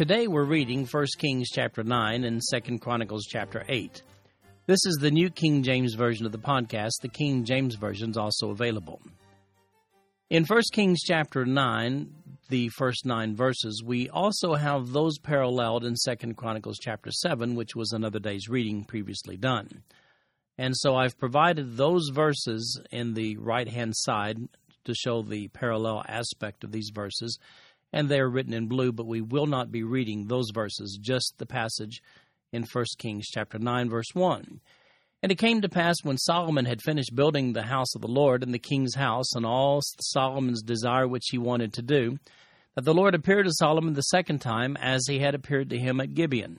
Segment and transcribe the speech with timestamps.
[0.00, 4.02] Today we're reading 1 Kings chapter 9 and 2 Chronicles chapter 8.
[4.64, 6.92] This is the New King James Version of the podcast.
[7.02, 9.02] The King James Version is also available.
[10.30, 12.14] In 1 Kings chapter 9,
[12.48, 17.76] the first nine verses, we also have those paralleled in 2 Chronicles chapter 7, which
[17.76, 19.82] was another day's reading previously done.
[20.56, 24.38] And so I've provided those verses in the right hand side
[24.84, 27.38] to show the parallel aspect of these verses.
[27.92, 31.34] And they are written in blue, but we will not be reading those verses, just
[31.38, 32.02] the passage
[32.52, 34.60] in 1 Kings chapter 9, verse 1.
[35.22, 38.42] And it came to pass when Solomon had finished building the house of the Lord
[38.42, 42.18] and the king's house and all Solomon's desire which he wanted to do,
[42.74, 46.00] that the Lord appeared to Solomon the second time as he had appeared to him
[46.00, 46.58] at Gibeon.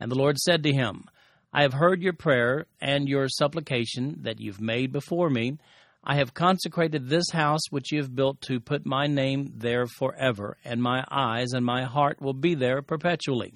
[0.00, 1.04] And the Lord said to him,
[1.52, 5.58] I have heard your prayer and your supplication that you've made before me.
[6.04, 10.56] I have consecrated this house which you have built to put my name there forever,
[10.64, 13.52] and my eyes and my heart will be there perpetually.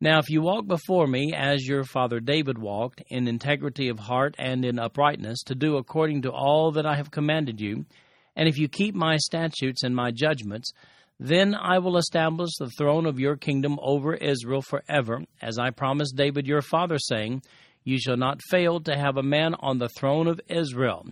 [0.00, 4.34] Now, if you walk before me as your father David walked, in integrity of heart
[4.38, 7.84] and in uprightness, to do according to all that I have commanded you,
[8.34, 10.72] and if you keep my statutes and my judgments,
[11.18, 16.16] then I will establish the throne of your kingdom over Israel forever, as I promised
[16.16, 17.42] David your father, saying,
[17.84, 21.04] You shall not fail to have a man on the throne of Israel.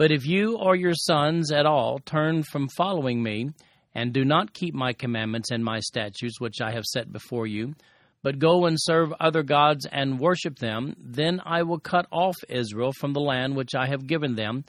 [0.00, 3.50] But if you or your sons at all turn from following me,
[3.94, 7.74] and do not keep my commandments and my statutes which I have set before you,
[8.22, 12.92] but go and serve other gods and worship them, then I will cut off Israel
[12.98, 14.64] from the land which I have given them,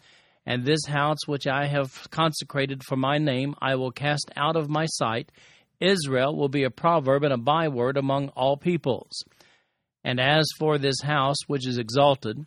[0.45, 4.69] and this house which I have consecrated for my name I will cast out of
[4.69, 5.31] my sight.
[5.79, 9.23] Israel will be a proverb and a byword among all peoples.
[10.03, 12.45] And as for this house which is exalted,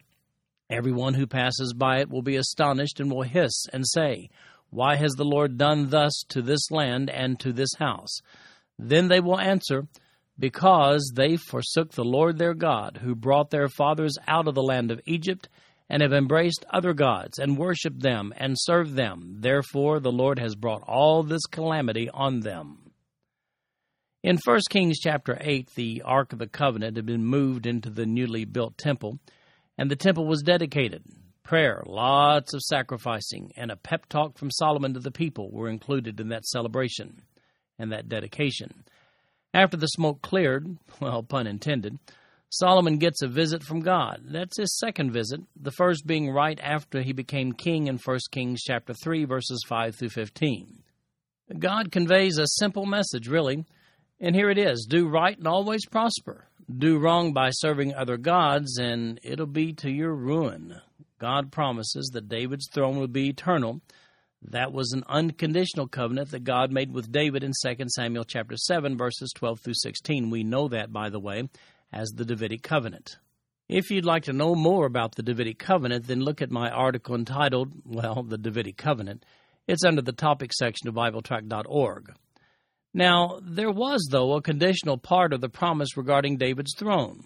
[0.71, 4.29] everyone who passes by it will be astonished and will hiss and say,
[4.71, 8.19] Why has the Lord done thus to this land and to this house?
[8.79, 9.87] Then they will answer,
[10.39, 14.91] Because they forsook the Lord their God, who brought their fathers out of the land
[14.91, 15.49] of Egypt
[15.89, 19.37] and have embraced other gods and worshipped them and served them.
[19.41, 22.79] Therefore, the Lord has brought all this calamity on them.
[24.23, 28.07] In 1 Kings chapter 8, the Ark of the Covenant had been moved into the
[28.07, 29.19] newly built temple,
[29.79, 31.03] and the temple was dedicated.
[31.43, 36.19] Prayer, lots of sacrificing, and a pep talk from Solomon to the people were included
[36.21, 37.23] in that celebration
[37.79, 38.85] and that dedication.
[39.53, 40.67] After the smoke cleared,
[41.01, 41.99] well, pun intended,
[42.51, 44.23] Solomon gets a visit from God.
[44.27, 48.63] That's his second visit, the first being right after he became king in 1 Kings
[48.63, 50.83] chapter 3 verses 5 through 15.
[51.59, 53.65] God conveys a simple message, really,
[54.21, 56.47] and here it is, do right and always prosper.
[56.71, 60.81] Do wrong by serving other gods and it'll be to your ruin.
[61.19, 63.83] God promises that David's throne will be eternal.
[64.41, 68.97] That was an unconditional covenant that God made with David in 2 Samuel chapter 7
[68.97, 70.31] verses 12 through 16.
[70.31, 71.49] We know that by the way
[71.93, 73.19] as the Davidic Covenant.
[73.69, 77.15] If you'd like to know more about the Davidic Covenant, then look at my article
[77.15, 79.25] entitled, well, the Davidic Covenant.
[79.67, 82.15] It's under the topic section of BibleTrack.org.
[82.97, 87.25] Now, there was, though, a conditional part of the promise regarding David's throne.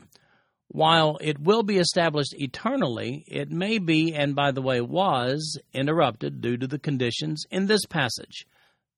[0.68, 6.40] While it will be established eternally, it may be, and by the way, was, interrupted
[6.40, 8.46] due to the conditions in this passage.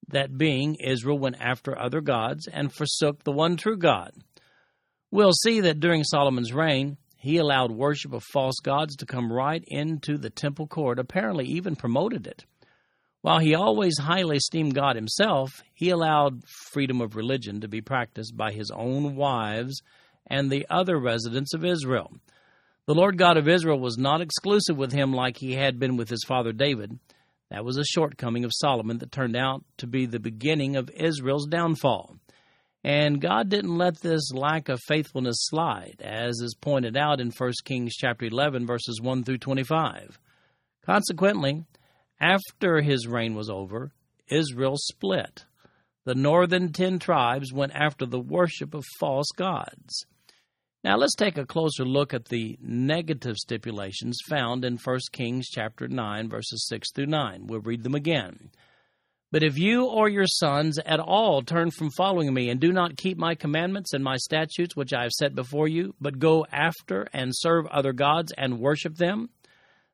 [0.09, 4.13] That being, Israel went after other gods and forsook the one true God.
[5.11, 9.63] We'll see that during Solomon's reign, he allowed worship of false gods to come right
[9.67, 12.45] into the temple court, apparently, even promoted it.
[13.23, 18.37] While he always highly esteemed God himself, he allowed freedom of religion to be practiced
[18.37, 19.83] by his own wives
[20.27, 22.13] and the other residents of Israel.
[22.87, 26.09] The Lord God of Israel was not exclusive with him like he had been with
[26.09, 26.99] his father David.
[27.51, 31.47] That was a shortcoming of Solomon that turned out to be the beginning of Israel's
[31.47, 32.17] downfall.
[32.83, 37.53] And God didn't let this lack of faithfulness slide, as is pointed out in 1
[37.65, 40.19] Kings chapter 11 verses 1 through 25.
[40.87, 41.65] Consequently,
[42.21, 43.93] after his reign was over,
[44.29, 45.45] Israel split.
[46.05, 50.07] The northern 10 tribes went after the worship of false gods.
[50.83, 55.89] Now let's take a closer look at the negative stipulations found in 1 Kings chapter
[55.89, 57.47] 9 verses 6 through 9.
[57.47, 58.51] We'll read them again.
[59.33, 62.97] But if you or your sons at all turn from following me and do not
[62.97, 67.07] keep my commandments and my statutes which I have set before you, but go after
[67.13, 69.29] and serve other gods and worship them,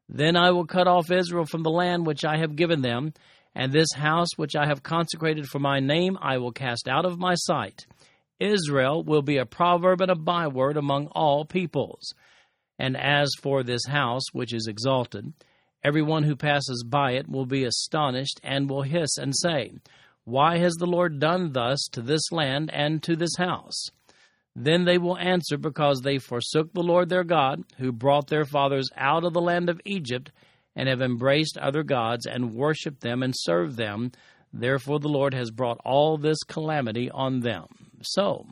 [0.08, 3.12] then I will cut off Israel from the land which I have given them,
[3.54, 7.18] and this house which I have consecrated for my name I will cast out of
[7.18, 7.86] my sight.
[8.38, 12.12] Israel will be a proverb and a byword among all peoples.
[12.78, 15.32] And as for this house which is exalted,
[15.86, 19.70] Everyone who passes by it will be astonished and will hiss and say,
[20.24, 23.90] Why has the Lord done thus to this land and to this house?
[24.58, 28.88] Then they will answer, Because they forsook the Lord their God, who brought their fathers
[28.96, 30.32] out of the land of Egypt,
[30.74, 34.12] and have embraced other gods and worshipped them and served them.
[34.54, 37.66] Therefore the Lord has brought all this calamity on them.
[38.00, 38.46] So,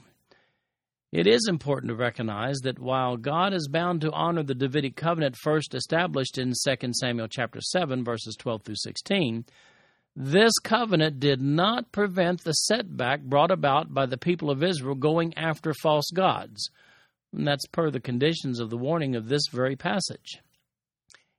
[1.11, 5.37] it is important to recognize that while God is bound to honor the Davidic covenant
[5.37, 9.47] first established in 2 Samuel chapter 7 verses 12 through 16,
[10.17, 15.35] this covenant did not prevent the setback brought about by the people of Israel going
[15.37, 16.71] after false gods.
[17.33, 20.39] And that's per the conditions of the warning of this very passage.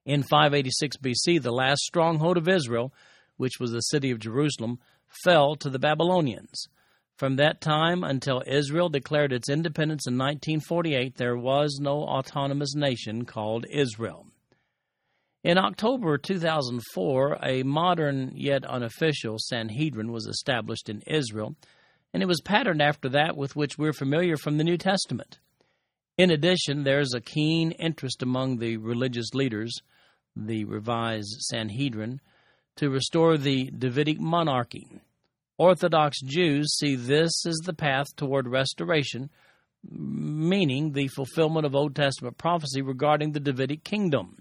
[0.05, 2.93] In 586 BC, the last stronghold of Israel,
[3.37, 4.79] which was the city of Jerusalem,
[5.23, 6.67] fell to the Babylonians.
[7.17, 13.23] From that time until Israel declared its independence in 1948, there was no autonomous nation
[13.23, 14.27] called Israel.
[15.45, 21.55] In October 2004, a modern yet unofficial Sanhedrin was established in Israel,
[22.11, 25.37] and it was patterned after that with which we're familiar from the New Testament.
[26.17, 29.71] In addition, there's a keen interest among the religious leaders,
[30.35, 32.21] the revised Sanhedrin,
[32.77, 34.87] to restore the Davidic monarchy.
[35.59, 39.29] Orthodox Jews see this as the path toward restoration,
[39.87, 44.39] meaning the fulfillment of Old Testament prophecy regarding the Davidic kingdom.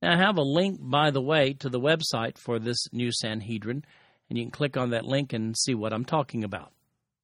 [0.00, 3.84] Now, I have a link, by the way, to the website for this new Sanhedrin,
[4.28, 6.72] and you can click on that link and see what I'm talking about.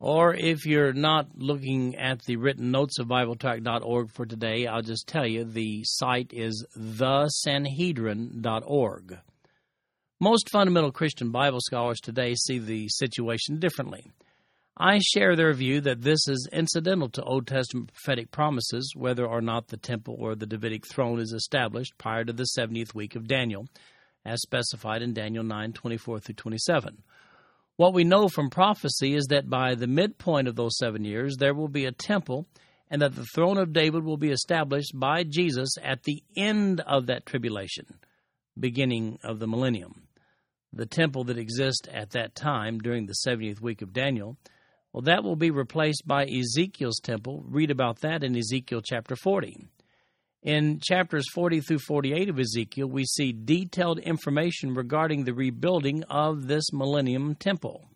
[0.00, 5.06] Or if you're not looking at the written notes of BibleTrack.org for today, I'll just
[5.06, 9.18] tell you the site is thesanhedrin.org.
[10.20, 14.10] Most fundamental Christian Bible scholars today see the situation differently.
[14.76, 19.40] I share their view that this is incidental to Old Testament prophetic promises, whether or
[19.40, 23.28] not the temple or the Davidic throne is established prior to the 70th week of
[23.28, 23.68] Daniel,
[24.24, 27.04] as specified in Daniel 9 24 through 27.
[27.76, 31.54] What we know from prophecy is that by the midpoint of those seven years, there
[31.54, 32.46] will be a temple,
[32.90, 37.06] and that the throne of David will be established by Jesus at the end of
[37.06, 38.00] that tribulation,
[38.58, 40.08] beginning of the millennium
[40.76, 44.36] the temple that exists at that time during the 70th week of Daniel,
[44.94, 47.42] well, that will be replaced by Ezekiel's temple.
[47.48, 49.66] Read about that in Ezekiel chapter 40.
[50.44, 56.46] In chapters 40 through 48 of Ezekiel, we see detailed information regarding the rebuilding of
[56.46, 57.88] this millennium temple.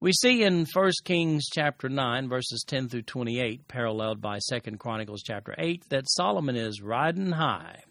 [0.00, 5.22] We see in 1 Kings chapter 9 verses 10 through 28 paralleled by 2 Chronicles
[5.24, 7.84] chapter 8 that Solomon is riding high.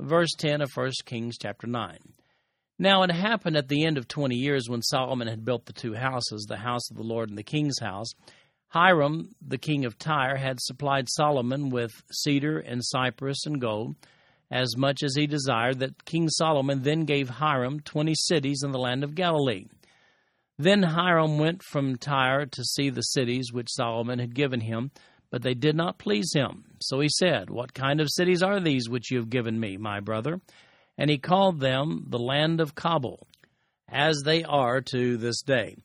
[0.00, 1.98] Verse 10 of 1 Kings chapter 9.
[2.78, 5.94] Now it happened at the end of twenty years when Solomon had built the two
[5.94, 8.12] houses, the house of the Lord and the king's house.
[8.68, 13.96] Hiram, the king of Tyre, had supplied Solomon with cedar and cypress and gold,
[14.50, 18.78] as much as he desired, that King Solomon then gave Hiram twenty cities in the
[18.78, 19.66] land of Galilee.
[20.56, 24.90] Then Hiram went from Tyre to see the cities which Solomon had given him,
[25.30, 26.64] but they did not please him.
[26.80, 30.00] So he said, What kind of cities are these which you have given me, my
[30.00, 30.40] brother?
[30.98, 33.26] And he called them the land of Cabul,
[33.88, 35.76] as they are to this day.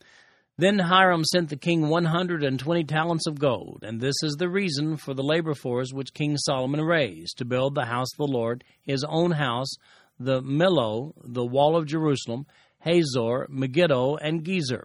[0.57, 5.13] Then Hiram sent the king 120 talents of gold, and this is the reason for
[5.13, 9.03] the labor force which King Solomon raised to build the house of the Lord, his
[9.07, 9.73] own house,
[10.19, 12.45] the Millo, the wall of Jerusalem,
[12.79, 14.83] Hazor, Megiddo, and Gezer.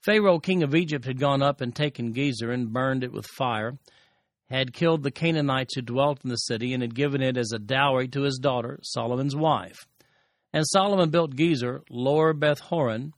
[0.00, 3.76] Pharaoh, king of Egypt, had gone up and taken Gezer and burned it with fire
[4.50, 7.58] had killed the Canaanites who dwelt in the city and had given it as a
[7.58, 9.86] dowry to his daughter, Solomon's wife.
[10.52, 13.12] And Solomon built Gezer, Lower Beth Horon,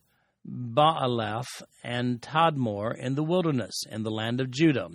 [0.47, 4.89] Baalath, and Tadmor in the wilderness, in the land of Judah.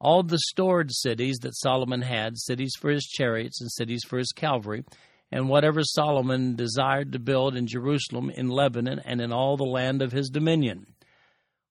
[0.00, 4.32] All the stored cities that Solomon had, cities for his chariots and cities for his
[4.32, 4.84] cavalry,
[5.32, 10.02] and whatever Solomon desired to build in Jerusalem, in Lebanon, and in all the land
[10.02, 10.93] of his dominion.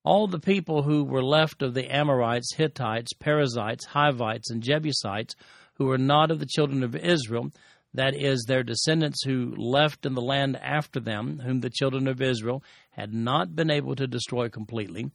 [0.03, 5.35] All the people who were left of the Amorites, Hittites, Perizzites, Hivites, and Jebusites,
[5.75, 7.51] who were not of the children of Israel,
[7.93, 12.21] that is, their descendants who left in the land after them, whom the children of
[12.21, 15.09] Israel had not been able to destroy completely,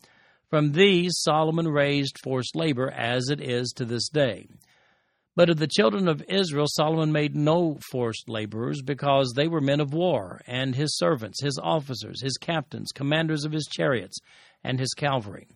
[0.49, 4.49] from these Solomon raised forced labor as it is to this day.
[5.38, 9.78] But of the children of Israel, Solomon made no forced laborers, because they were men
[9.78, 14.18] of war, and his servants, his officers, his captains, commanders of his chariots,
[14.64, 15.47] and his cavalry.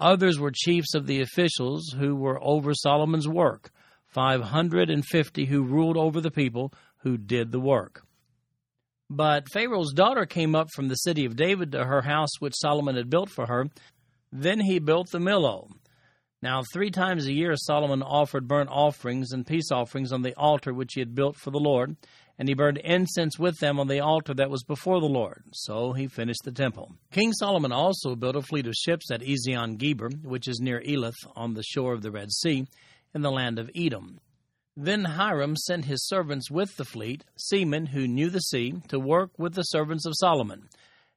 [0.00, 3.70] Others were chiefs of the officials who were over Solomon's work,
[4.08, 8.02] five hundred and fifty who ruled over the people who did the work.
[9.08, 12.96] But Pharaoh's daughter came up from the city of David to her house which Solomon
[12.96, 13.68] had built for her.
[14.32, 15.68] Then he built the Millo
[16.42, 20.74] now, three times a year Solomon offered burnt offerings and peace offerings on the altar
[20.74, 21.96] which he had built for the Lord,
[22.36, 25.44] and he burned incense with them on the altar that was before the Lord.
[25.52, 26.96] So he finished the temple.
[27.12, 31.14] King Solomon also built a fleet of ships at Ezion Geber, which is near Elath
[31.36, 32.66] on the shore of the Red Sea,
[33.14, 34.18] in the land of Edom.
[34.76, 39.30] Then Hiram sent his servants with the fleet, seamen who knew the sea, to work
[39.38, 40.68] with the servants of Solomon.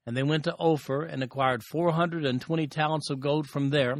[0.05, 3.71] And they went to Ophir and acquired four hundred and twenty talents of gold from
[3.71, 3.95] there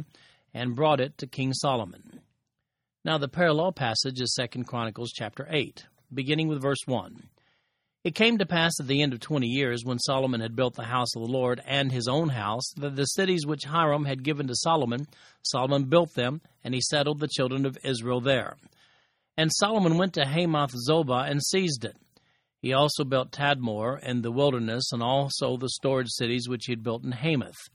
[0.56, 2.20] and brought it to King Solomon.
[3.04, 7.28] Now the parallel passage is 2 Chronicles chapter 8, beginning with verse 1.
[8.04, 10.84] It came to pass at the end of twenty years, when Solomon had built the
[10.84, 14.46] house of the Lord and his own house, that the cities which Hiram had given
[14.46, 15.08] to Solomon,
[15.42, 18.56] Solomon built them, and he settled the children of Israel there.
[19.36, 21.96] And Solomon went to Hamath Zobah and seized it.
[22.62, 26.84] He also built Tadmor and the wilderness, and also the storage cities which he had
[26.84, 27.68] built in Hamath.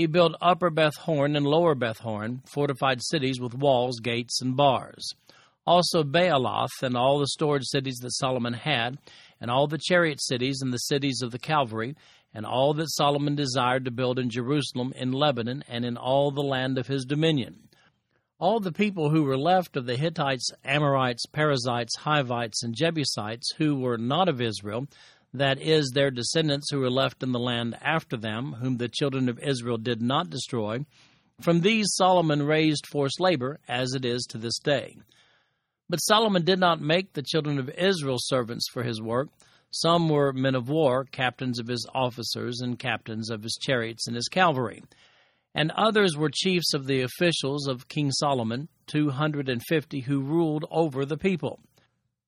[0.00, 4.56] He built Upper Beth Horon and Lower Beth Horon, fortified cities with walls, gates, and
[4.56, 5.06] bars.
[5.66, 8.96] Also Baalath and all the storage cities that Solomon had,
[9.42, 11.96] and all the chariot cities and the cities of the cavalry,
[12.32, 16.40] and all that Solomon desired to build in Jerusalem, in Lebanon, and in all the
[16.40, 17.68] land of his dominion.
[18.38, 23.76] All the people who were left of the Hittites, Amorites, Perizzites, Hivites, and Jebusites, who
[23.76, 24.86] were not of Israel,
[25.32, 29.28] that is, their descendants who were left in the land after them, whom the children
[29.28, 30.84] of Israel did not destroy.
[31.40, 34.96] From these Solomon raised forced labor, as it is to this day.
[35.88, 39.28] But Solomon did not make the children of Israel servants for his work.
[39.70, 44.16] Some were men of war, captains of his officers, and captains of his chariots and
[44.16, 44.82] his cavalry.
[45.54, 50.20] And others were chiefs of the officials of King Solomon, two hundred and fifty, who
[50.20, 51.60] ruled over the people.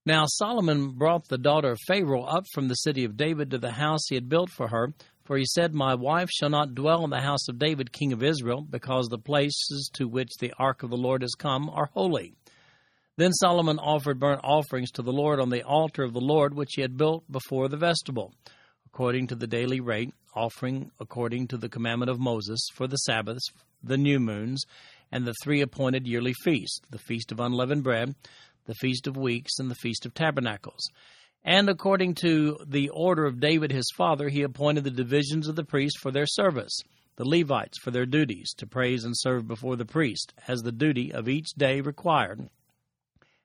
[0.05, 3.71] Now Solomon brought the daughter of Pharaoh up from the city of David to the
[3.71, 4.93] house he had built for her,
[5.25, 8.21] for he said, My wife shall not dwell in the house of David king of
[8.21, 12.35] Israel, because the places to which the ark of the Lord has come are holy.
[13.17, 16.73] Then Solomon offered burnt offerings to the Lord on the altar of the Lord which
[16.75, 18.35] he had built before the vestibule,
[18.87, 23.53] according to the daily rate, offering according to the commandment of Moses for the Sabbaths,
[23.85, 24.65] the new moons,
[25.13, 28.17] and the three appointed yearly feasts, the feast of unleavened bread,
[28.67, 30.89] the Feast of Weeks, and the Feast of Tabernacles.
[31.45, 35.65] And according to the order of David his father, he appointed the divisions of the
[35.65, 36.79] priests for their service,
[37.17, 41.13] the Levites for their duties, to praise and serve before the priest, as the duty
[41.13, 42.49] of each day required,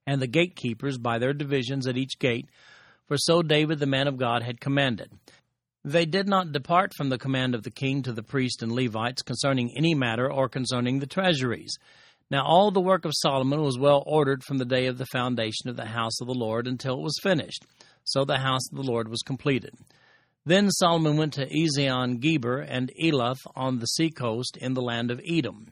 [0.05, 2.47] and the gatekeepers by their divisions at each gate,
[3.07, 5.11] for so David the man of God had commanded.
[5.83, 9.21] They did not depart from the command of the king to the priests and Levites
[9.21, 11.77] concerning any matter or concerning the treasuries.
[12.29, 15.69] Now all the work of Solomon was well ordered from the day of the foundation
[15.69, 17.65] of the house of the Lord until it was finished.
[18.03, 19.71] So the house of the Lord was completed.
[20.45, 25.21] Then Solomon went to Ezion Geber and Elath on the seacoast in the land of
[25.27, 25.67] Edom.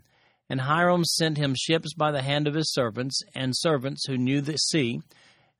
[0.49, 4.41] And Hiram sent him ships by the hand of his servants, and servants who knew
[4.41, 4.99] the sea.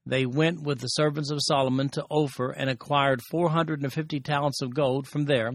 [0.06, 4.20] They went with the servants of Solomon to Ophir and acquired four hundred and fifty
[4.20, 5.54] talents of gold from there,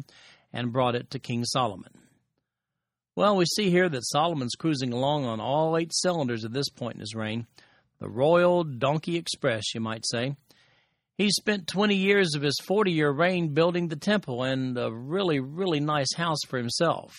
[0.53, 1.93] and brought it to King Solomon.
[3.17, 6.95] Well, we see here that Solomon's cruising along on all eight cylinders at this point
[6.95, 7.47] in his reign.
[7.99, 10.37] The Royal Donkey Express, you might say.
[11.19, 15.39] He spent 20 years of his 40 year reign building the temple and a really,
[15.39, 17.13] really nice house for himself.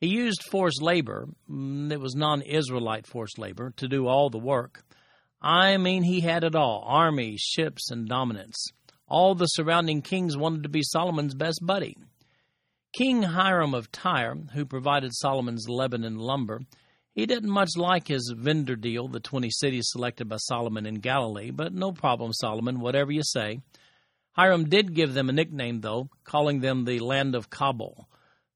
[0.00, 4.38] He used forced labor, mm, it was non Israelite forced labor, to do all the
[4.38, 4.82] work.
[5.40, 8.72] I mean, he had it all armies, ships, and dominance.
[9.06, 11.96] All the surrounding kings wanted to be Solomon's best buddy.
[12.98, 16.62] King Hiram of Tyre, who provided Solomon's Lebanon lumber,
[17.14, 21.52] he didn't much like his vendor deal, the 20 cities selected by Solomon in Galilee,
[21.52, 23.60] but no problem, Solomon, whatever you say.
[24.32, 28.08] Hiram did give them a nickname, though, calling them the land of Cabul.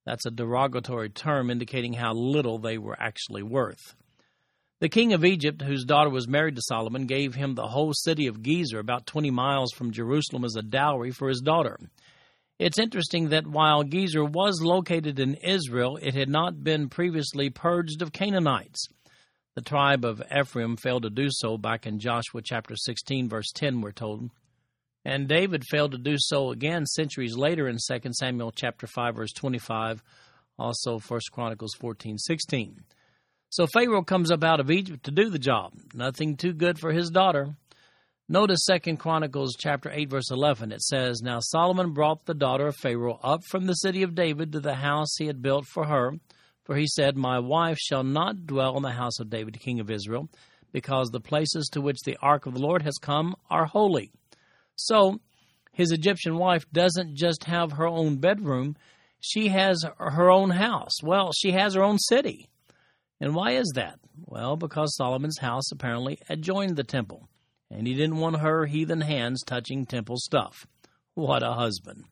[0.05, 3.95] That's a derogatory term indicating how little they were actually worth.
[4.81, 8.27] The king of Egypt, whose daughter was married to Solomon, gave him the whole city
[8.27, 11.79] of Gezer, about 20 miles from Jerusalem, as a dowry for his daughter.
[12.59, 18.03] It's interesting that while Gezer was located in Israel, it had not been previously purged
[18.03, 18.87] of Canaanites.
[19.55, 23.81] The tribe of Ephraim failed to do so back in Joshua chapter 16, verse 10,
[23.81, 24.31] we're told.
[25.05, 29.33] And David failed to do so again centuries later in 2 Samuel chapter 5, verse
[29.33, 30.03] 25,
[30.59, 32.85] also 1 Chronicles 14, 16.
[33.51, 35.75] So Pharaoh comes up out of Egypt to do the job.
[35.93, 37.57] Nothing too good for his daughter.
[38.29, 40.71] Notice Second Chronicles chapter 8 verse 11.
[40.71, 44.53] It says, Now Solomon brought the daughter of Pharaoh up from the city of David
[44.53, 46.13] to the house he had built for her,
[46.65, 49.91] for he said, My wife shall not dwell in the house of David, king of
[49.91, 50.29] Israel,
[50.71, 54.13] because the places to which the ark of the Lord has come are holy.
[54.77, 55.21] So,
[55.73, 58.77] his Egyptian wife doesn't just have her own bedroom,
[59.19, 61.03] she has her own house.
[61.03, 62.49] Well, she has her own city.
[63.21, 63.99] And why is that?
[64.27, 67.29] Well, because Solomon's house apparently adjoined the temple,
[67.73, 70.67] and he didn't want her heathen hands touching temple stuff.
[71.15, 72.05] What a husband.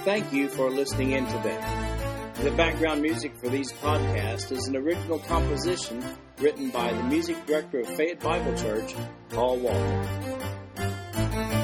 [0.04, 1.91] Thank you for listening in today.
[2.44, 6.04] The background music for these podcasts is an original composition
[6.40, 8.96] written by the music director of Fayette Bible Church,
[9.30, 11.61] Paul Walker.